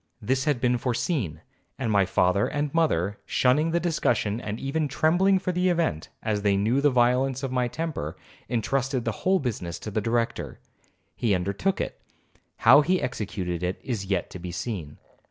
This 0.19 0.45
had 0.45 0.59
been 0.59 0.79
foreseen, 0.79 1.41
and 1.77 1.91
my 1.91 2.07
father 2.07 2.47
and 2.47 2.73
mother, 2.73 3.19
shunning 3.23 3.69
the 3.69 3.79
discussion 3.79 4.41
and 4.41 4.59
even 4.59 4.87
trembling 4.87 5.37
for 5.37 5.51
the 5.51 5.69
event, 5.69 6.09
as 6.23 6.41
they 6.41 6.57
knew 6.57 6.81
the 6.81 6.89
violence 6.89 7.43
of 7.43 7.51
my 7.51 7.67
temper, 7.67 8.17
intrusted 8.49 9.05
the 9.05 9.11
whole 9.21 9.37
business 9.37 9.77
to 9.77 9.91
the 9.91 10.01
Director. 10.01 10.59
He 11.15 11.35
undertook 11.35 11.79
it,—how 11.79 12.81
he 12.81 12.99
executed 12.99 13.61
it 13.61 13.79
is 13.83 14.05
yet 14.05 14.31
to 14.31 14.39
be 14.39 14.51
seen. 14.51 14.97